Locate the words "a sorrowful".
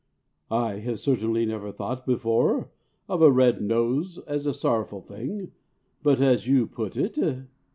4.47-5.01